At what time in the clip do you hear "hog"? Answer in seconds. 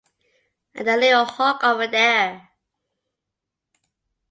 1.25-1.63